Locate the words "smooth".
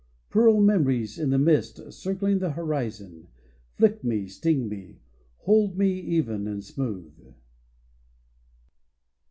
6.63-7.35